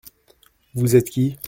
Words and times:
Vous 0.73 0.95
êtes 0.95 1.11
qui? 1.11 1.37